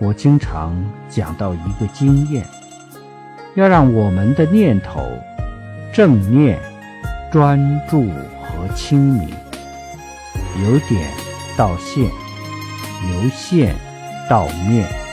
[0.00, 0.74] 我经常
[1.08, 2.44] 讲到一个经验
[3.54, 5.00] 要让我们的念头
[5.92, 6.58] 正念
[7.30, 8.08] 专注
[8.42, 9.28] 和清明
[10.64, 11.10] 由点
[11.56, 13.74] 到线由线
[14.28, 15.03] 到面